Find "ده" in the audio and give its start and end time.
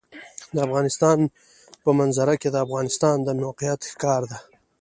4.31-4.39